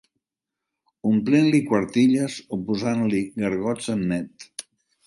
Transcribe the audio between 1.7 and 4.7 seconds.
quartilles o posant-li gargots en net